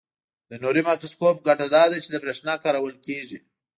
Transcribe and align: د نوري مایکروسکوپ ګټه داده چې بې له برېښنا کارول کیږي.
د 0.49 0.51
نوري 0.63 0.81
مایکروسکوپ 0.87 1.37
ګټه 1.47 1.65
داده 1.75 1.97
چې 2.03 2.07
بې 2.09 2.13
له 2.13 2.17
برېښنا 2.23 2.53
کارول 2.63 2.93
کیږي. 3.05 3.39